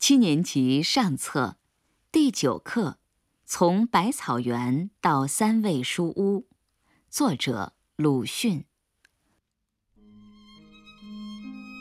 [0.00, 1.58] 七年级上册
[2.10, 2.92] 第九课
[3.44, 6.40] 《从百草园到三味书屋》，
[7.10, 8.64] 作者鲁迅。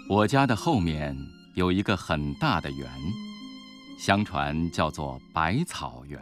[0.10, 1.16] 我家的后面
[1.56, 2.92] 有一个很大的园，
[3.98, 6.20] 相传叫做百草园。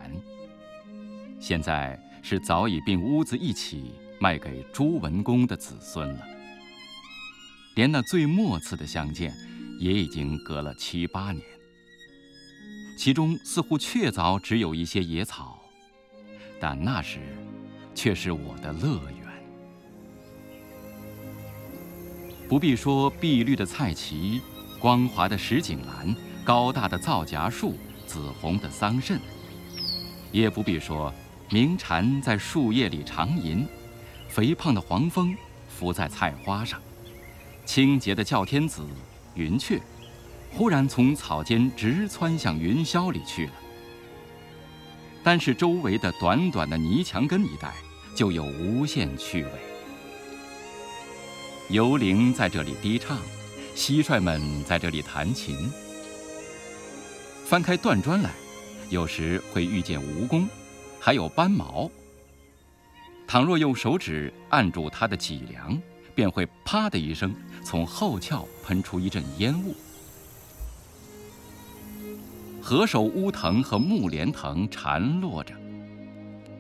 [1.40, 3.92] 现在是早已并屋子一起
[4.22, 6.28] 卖给朱文公的子孙了，
[7.74, 9.36] 连那最末次的相见，
[9.80, 11.44] 也已经隔了七八年。
[12.98, 15.62] 其中似乎确凿只有一些野草，
[16.60, 17.20] 但那时
[17.94, 19.28] 却是我的乐园。
[22.50, 24.42] 不必说碧绿的菜畦、
[24.80, 29.20] 光滑的石井栏、高大的皂荚树、紫红的桑葚，
[30.32, 31.14] 也不必说
[31.52, 33.68] 鸣蝉在树叶里长吟，
[34.28, 35.36] 肥胖的黄蜂
[35.70, 36.82] 伏在菜花上，
[37.64, 38.84] 清洁的叫天子、
[39.36, 39.80] 云雀。
[40.52, 43.54] 忽然从草间直窜向云霄里去了。
[45.24, 47.74] 单是周围的短短的泥墙根一带，
[48.16, 49.52] 就有无限趣味。
[51.70, 53.20] 游灵在这里低唱，
[53.76, 55.70] 蟋蟀们在这里弹琴。
[57.46, 58.32] 翻开断砖来，
[58.90, 60.48] 有时会遇见蜈蚣，
[61.00, 61.92] 还有斑毛。
[63.28, 65.78] 倘若用手指按住它的脊梁，
[66.16, 69.76] 便会啪的一声，从后窍喷出一阵烟雾。
[72.70, 75.54] 何首乌藤和木莲藤缠络着，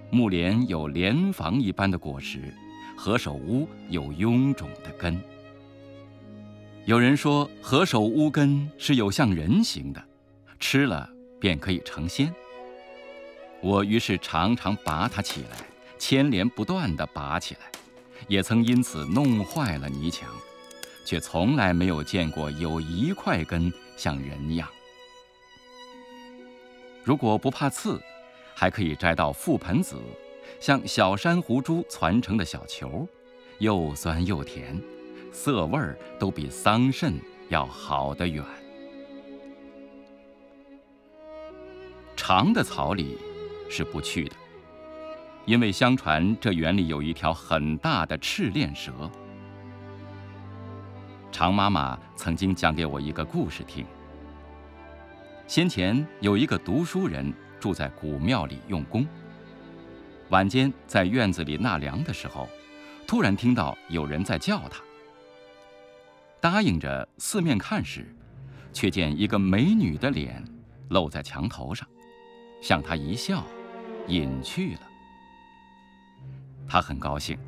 [0.09, 2.53] 木莲有莲房一般的果实，
[2.95, 5.21] 何首乌有臃肿的根。
[6.85, 10.01] 有人说何首乌根是有像人形的，
[10.61, 11.09] 吃了
[11.41, 12.33] 便可以成仙。
[13.59, 15.57] 我于是常常拔它起来，
[15.99, 17.59] 牵连不断地拔起来，
[18.29, 20.29] 也曾因此弄坏了泥墙，
[21.03, 24.69] 却从来没有见过有一块根像人样。
[27.07, 28.01] 如果不怕刺，
[28.53, 29.95] 还可以摘到覆盆子，
[30.59, 33.07] 像小珊瑚珠攒成的小球，
[33.59, 34.77] 又酸又甜，
[35.31, 37.13] 色味儿都比桑葚
[37.47, 38.43] 要好得远。
[42.17, 43.17] 长的草里
[43.69, 44.35] 是不去的，
[45.45, 48.91] 因为相传这园里有一条很大的赤练蛇。
[51.31, 53.85] 常妈妈曾经讲给我一个故事听。
[55.47, 59.07] 先前有一个读书人住在古庙里用功。
[60.29, 62.49] 晚间在院子里纳凉的时候，
[63.07, 64.81] 突然听到有人在叫他。
[66.41, 68.13] 答应着四面看时，
[68.73, 70.43] 却见一个美女的脸
[70.89, 71.87] 露在墙头上，
[72.61, 73.45] 向他一笑，
[74.07, 74.81] 隐去了。
[76.67, 77.39] 他很高兴，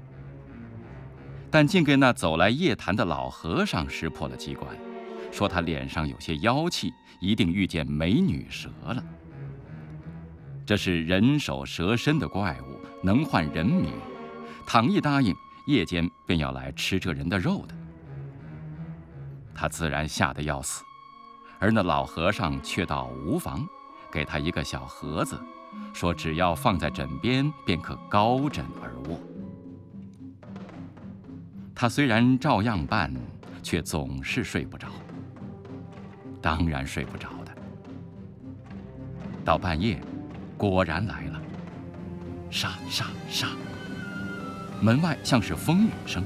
[1.52, 4.74] 但竟给那走来夜谈的老和尚识破了机关。
[5.32, 9.04] 说他脸上有些妖气，一定遇见美女蛇了。
[10.66, 13.92] 这是人首蛇身的怪物，能唤人名。
[14.68, 15.34] 倘一答应，
[15.66, 17.76] 夜间便要来吃这人的肉的。
[19.56, 20.84] 他自然吓得要死，
[21.60, 23.68] 而那老和尚却道无妨，
[24.12, 25.40] 给他一个小盒子，
[25.92, 29.20] 说只要放在枕边，便可高枕而卧。
[31.74, 33.12] 他虽然照样办，
[33.64, 34.88] 却总是睡不着。
[36.42, 37.52] 当然睡不着的。
[39.44, 40.00] 到半夜，
[40.58, 41.42] 果然来了，
[42.50, 43.48] 沙沙沙。
[44.82, 46.24] 门外像是风雨声。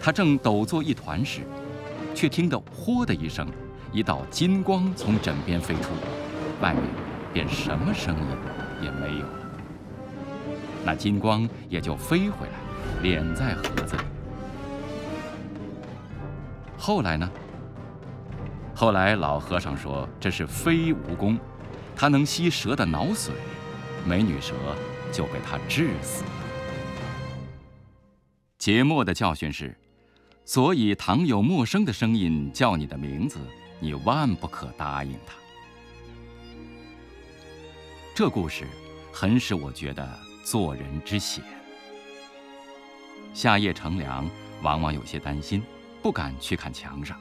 [0.00, 1.42] 他正抖作一团时，
[2.14, 3.46] 却听得“豁”的一声，
[3.92, 5.90] 一道金光从枕边飞出，
[6.62, 6.82] 外面
[7.32, 8.26] 便什么声音
[8.82, 9.50] 也没有了。
[10.84, 12.54] 那金光也就飞回来，
[13.02, 14.02] 敛在盒子里。
[16.78, 17.28] 后来呢？
[18.78, 21.36] 后来老和尚说这是飞蜈蚣，
[21.96, 23.32] 它能吸蛇的脑髓，
[24.06, 24.54] 美女蛇
[25.12, 26.30] 就被它治死了。
[28.56, 29.76] 节末的教训是：
[30.44, 33.40] 所以倘有陌生的声音叫你的名字，
[33.80, 35.34] 你万不可答应他。
[38.14, 38.64] 这故事
[39.12, 40.08] 很使我觉得
[40.44, 41.42] 做人之险。
[43.34, 44.30] 夏夜乘凉，
[44.62, 45.64] 往往有些担心，
[46.00, 47.20] 不敢去看墙上。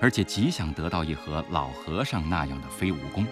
[0.00, 3.26] 而且极想得到一盒老和尚那样的飞蜈蚣。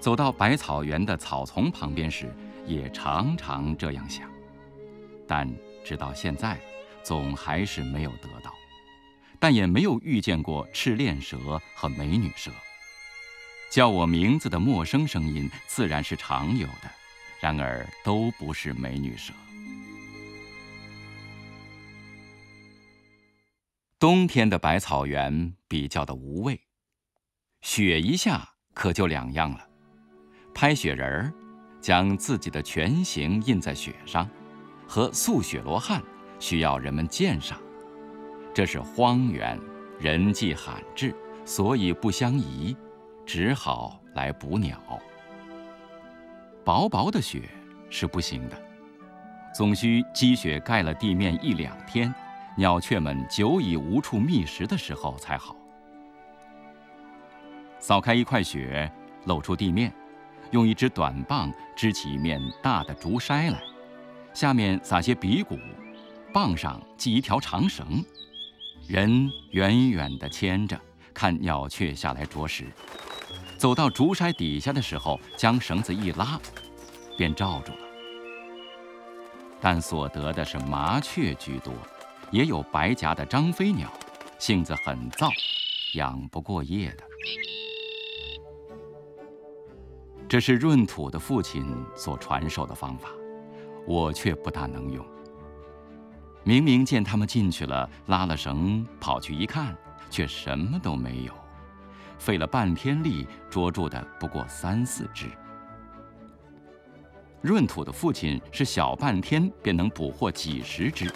[0.00, 2.32] 走到百草园的草丛旁边时，
[2.66, 4.30] 也常常这样想，
[5.26, 5.48] 但
[5.84, 6.58] 直到现在，
[7.02, 8.52] 总还是没有得到，
[9.38, 12.50] 但也没有遇见过赤练蛇和美女蛇。
[13.70, 16.90] 叫我名字的陌生声音自然是常有的，
[17.40, 19.32] 然而都不是美女蛇。
[24.00, 26.60] 冬天的百草园比较的无味，
[27.62, 29.68] 雪一下可就两样了。
[30.54, 31.34] 拍雪人儿，
[31.80, 34.30] 将自己的全形印在雪上，
[34.86, 36.00] 和塑雪罗汉
[36.38, 37.60] 需要人们鉴赏。
[38.54, 39.58] 这是荒原，
[39.98, 41.12] 人迹罕至，
[41.44, 42.76] 所以不相宜，
[43.26, 44.80] 只好来捕鸟。
[46.64, 47.42] 薄薄的雪
[47.90, 48.56] 是不行的。
[49.52, 52.14] 总需积雪盖了地面一两天，
[52.58, 55.54] 鸟雀们久已无处觅食的时候才好。
[57.78, 58.90] 扫开一块雪，
[59.26, 59.94] 露出地面，
[60.50, 63.62] 用一支短棒支起一面大的竹筛来，
[64.34, 65.56] 下面撒些鼻骨，
[66.32, 68.04] 棒上系一条长绳，
[68.88, 70.76] 人远远地牵着，
[71.14, 72.64] 看鸟雀下来啄食。
[73.56, 76.36] 走到竹筛底下的时候，将绳子一拉，
[77.16, 77.78] 便罩住了。
[79.60, 81.72] 但所得的是麻雀居多，
[82.30, 83.90] 也有白颊的张飞鸟，
[84.38, 85.28] 性子很躁，
[85.94, 87.04] 养不过夜的。
[90.28, 91.64] 这是闰土的父亲
[91.96, 93.08] 所传授的方法，
[93.86, 95.04] 我却不大能用。
[96.44, 99.74] 明明见他们进去了，拉了绳跑去一看，
[100.10, 101.32] 却什么都没有，
[102.18, 105.26] 费了半天力捉住的不过三四只。
[107.42, 111.10] 闰土的父亲是小半天便能捕获几十只，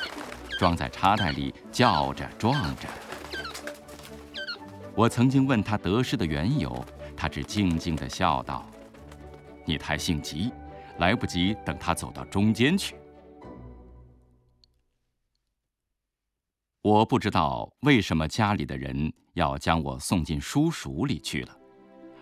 [0.63, 2.89] 装在插袋里叫着撞着。
[4.95, 6.73] 我曾经问他得失的缘由，
[7.17, 8.65] 他只静静地笑道
[9.67, 10.53] ：“你太性急，
[10.99, 12.95] 来不及等他走到中间去。”
[16.81, 21.59] 我不知道为什么家里的人要将我送进书塾里去了，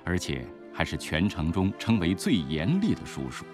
[0.03, 3.45] 而且还是全城中称为最严厉的叔叔。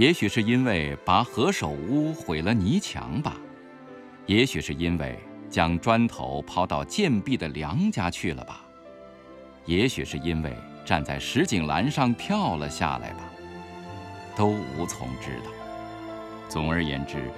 [0.00, 3.36] 也许是因为拔何首乌毁了泥墙吧，
[4.24, 5.20] 也许是因为
[5.50, 8.62] 将砖头抛到贱婢的梁家去了吧，
[9.66, 10.56] 也许是因为
[10.86, 13.20] 站在石井栏上跳了下来吧，
[14.34, 15.50] 都无从知道。
[16.48, 17.30] 总而言之，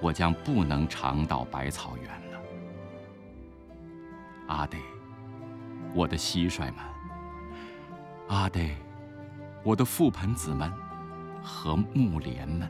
[0.00, 2.40] 我将不能常到百草园了。
[4.46, 4.78] 阿得，
[5.92, 6.74] 我的蟋蟀们，
[8.28, 8.70] 阿得，
[9.64, 10.72] 我的覆盆子们。
[11.46, 12.68] 和木莲们，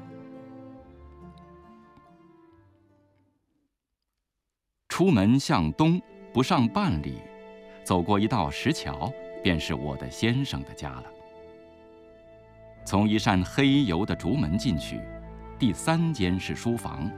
[4.90, 5.98] 出门向东
[6.30, 7.22] 不上半里，
[7.82, 9.10] 走过一道石桥，
[9.42, 11.04] 便是我的先生的家了。
[12.84, 15.00] 从一扇黑油的竹门进去，
[15.58, 17.10] 第三间是书房，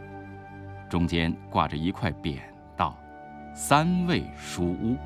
[0.89, 2.39] 中间挂着一块匾，
[2.77, 2.97] 道
[3.53, 4.97] ：“三味书屋。”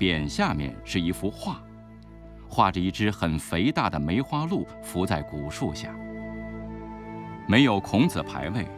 [0.00, 1.62] 匾下面是一幅画。
[2.54, 5.88] 画着一只很肥大的梅花鹿伏在古树下。
[7.48, 8.68] 没有孔子牌位，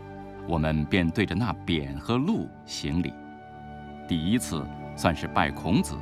[0.47, 3.12] 我们便对着那匾和鹿行礼。
[4.06, 5.97] 第一次算是拜孔子，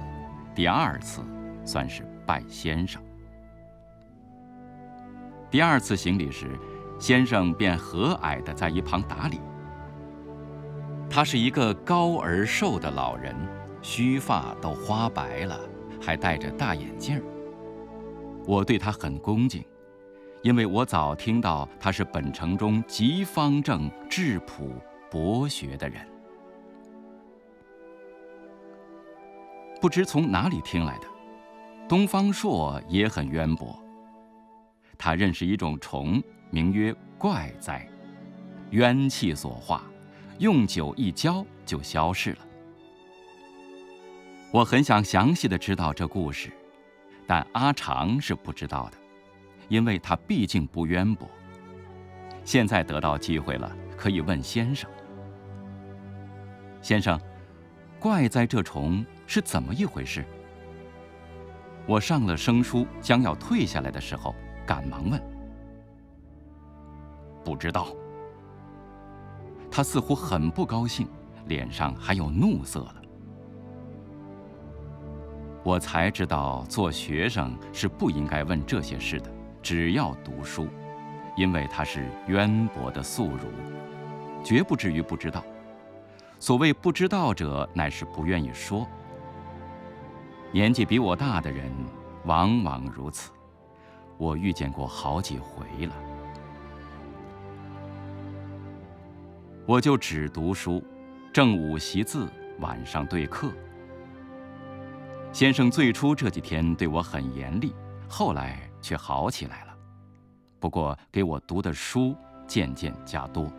[0.54, 1.22] 第二次
[1.64, 3.02] 算是拜先生。
[5.50, 6.50] 第二次行礼时，
[7.00, 9.40] 先生便和蔼地在一旁打理。
[11.08, 13.34] 他是一个高而瘦的老人，
[13.80, 15.58] 须发都花白了，
[16.02, 17.22] 还戴着大眼镜儿。
[18.46, 19.64] 我对他很恭敬，
[20.42, 24.74] 因为我早听到他是本城中极方正、质朴、
[25.10, 26.06] 博学的人。
[29.80, 31.06] 不知从哪里听来的，
[31.88, 33.78] 东方朔也很渊博。
[34.96, 37.88] 他认识一种虫，名曰怪哉，
[38.70, 39.82] 冤气所化，
[40.38, 42.38] 用酒一浇就消逝了。
[44.52, 46.52] 我很想详细的知道这故事。
[47.26, 48.98] 但阿长是不知道的，
[49.68, 51.28] 因为他毕竟不渊博。
[52.44, 54.90] 现在得到机会了，可以问先生。
[56.80, 57.20] 先生，
[58.00, 60.24] 怪哉这虫是怎么一回事？
[61.86, 64.34] 我上了生书，将要退下来的时候，
[64.66, 65.20] 赶忙问。
[67.44, 67.88] 不知道。
[69.70, 71.08] 他似乎很不高兴，
[71.46, 73.01] 脸上还有怒色了。
[75.64, 79.30] 我才知道，做学生是不应该问这些事的，
[79.62, 80.68] 只要读书，
[81.36, 83.46] 因为他是渊博的素儒，
[84.42, 85.44] 绝不至于不知道。
[86.40, 88.84] 所谓不知道者，乃是不愿意说。
[90.50, 91.70] 年纪比我大的人，
[92.24, 93.30] 往往如此，
[94.18, 95.94] 我遇见过好几回了。
[99.64, 100.82] 我就只读书，
[101.32, 102.28] 正午习字，
[102.58, 103.52] 晚上对课。
[105.32, 107.74] 先生最初这几天对我很严厉，
[108.06, 109.74] 后来却好起来了。
[110.60, 112.14] 不过给我读的书
[112.46, 113.50] 渐渐加多，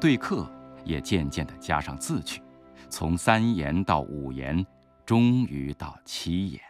[0.00, 0.50] 对课
[0.84, 2.42] 也渐渐地加上字去，
[2.90, 4.66] 从三言到五言，
[5.06, 6.60] 终于到七言。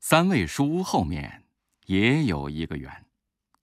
[0.00, 1.44] 三味书屋后面
[1.86, 3.06] 也有一个园，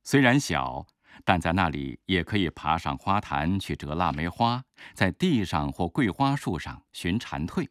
[0.01, 0.87] 虽然小，
[1.23, 7.67] 但在那里也可以爬上花坛去折腊梅花，在地上或桂花树上寻蝉蜕。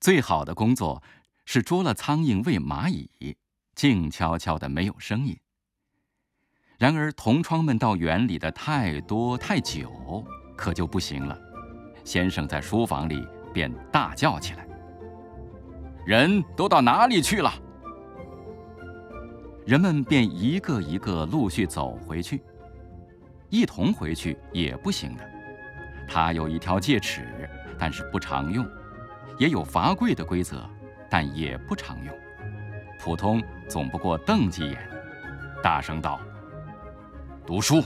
[0.00, 1.02] 最好的工作
[1.44, 3.36] 是捉了苍蝇喂蚂蚁，
[3.74, 5.38] 静悄悄的没有声音。
[6.78, 10.24] 然而同窗们到园里的太多太久，
[10.56, 11.36] 可就不行了。
[12.04, 14.66] 先生在书房里便大叫起来
[16.06, 17.52] ：“人都到哪里去了？”
[19.68, 22.40] 人们便一个一个陆续走回去，
[23.50, 25.30] 一同回去也不行的。
[26.08, 27.28] 他有一条戒尺，
[27.78, 28.64] 但是不常用；
[29.38, 30.66] 也有罚跪的规则，
[31.10, 32.18] 但也不常用。
[32.98, 34.78] 普通总不过瞪几眼，
[35.62, 36.18] 大声道。
[37.44, 37.84] 读书。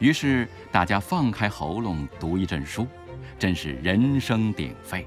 [0.00, 2.88] 于是大家放开喉咙读一阵书，
[3.38, 5.06] 真是人声鼎沸。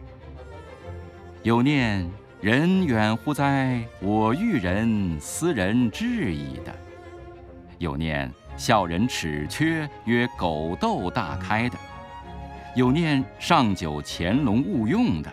[1.43, 2.09] 有念
[2.41, 6.71] “人远乎哉，我欲人，斯人至矣”的；
[7.79, 11.77] 有念“笑人齿缺，曰狗窦大开”的；
[12.77, 15.29] 有念“上九潜龙勿用”的；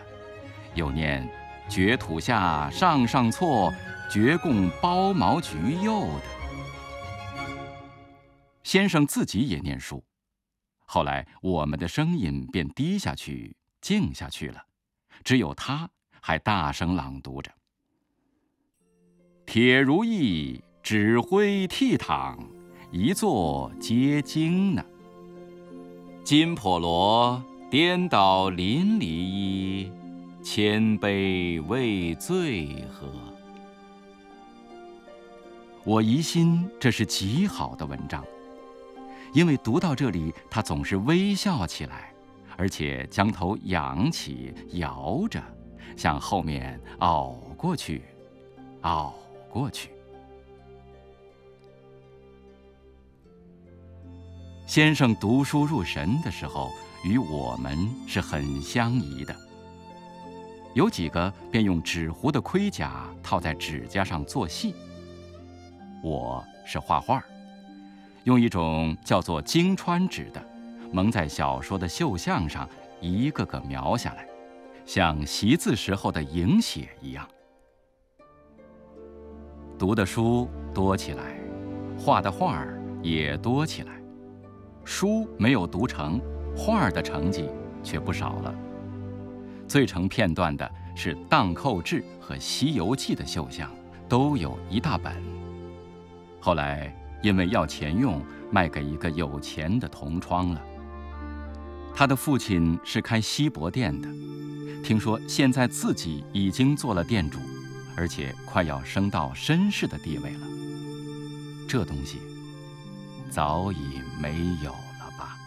[0.75, 1.25] 有念
[1.69, 3.73] “绝土下上上错，
[4.11, 6.23] 绝共包毛橘柚”的。
[8.63, 10.03] 先生自己也念书，
[10.83, 14.61] 后来我们的声音便低下去、静下去了，
[15.23, 15.89] 只有他
[16.27, 17.49] 还大声朗读着
[19.47, 22.37] ：“铁如意，指挥倜傥，
[22.91, 24.83] 一座皆惊呢。
[26.25, 27.41] 金婆罗，
[27.71, 29.89] 颠倒淋漓衣，
[30.43, 33.09] 千杯未醉喝。”
[35.85, 38.21] 我疑心这是极好的文章。
[39.31, 42.13] 因为读到这里，他总是微笑起来，
[42.57, 45.41] 而且将头仰起，摇着，
[45.95, 48.03] 向后面熬过去，
[48.81, 49.13] 熬
[49.49, 49.91] 过去。
[54.65, 56.69] 先生读书入神的时候，
[57.03, 59.35] 与我们是很相宜的。
[60.73, 64.75] 有几个便用纸糊的盔甲套在指甲上做戏，
[66.03, 67.23] 我是画画。
[68.25, 70.45] 用一种叫做金川纸的，
[70.91, 74.27] 蒙在小说的绣像上，一个个描下来，
[74.87, 77.27] 像习字时候的影写一样。
[79.77, 81.37] 读的书多起来，
[81.99, 84.01] 画的画儿也多起来。
[84.85, 86.21] 书没有读成，
[86.55, 87.49] 画儿的成绩
[87.83, 88.55] 却不少了。
[89.67, 93.69] 最成片段的是《荡寇志》和《西游记》的绣像，
[94.07, 95.13] 都有一大本。
[96.39, 96.91] 后来。
[97.23, 100.61] 因为要钱用，卖给一个有钱的同窗了。
[101.95, 104.07] 他的父亲是开锡箔店的，
[104.87, 107.39] 听说现在自己已经做了店主，
[107.97, 110.47] 而且快要升到绅士的地位了。
[111.67, 112.19] 这东西
[113.29, 115.37] 早已没有了吧？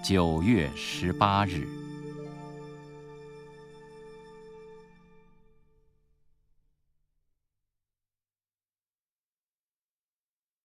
[0.00, 1.77] 九月十八日。